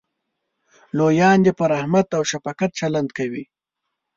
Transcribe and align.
لویان 0.97 1.37
دې 1.45 1.51
په 1.59 1.65
رحمت 1.73 2.07
او 2.17 2.23
شفقت 2.31 2.71
چلند 2.79 3.09
کوي. 3.17 3.43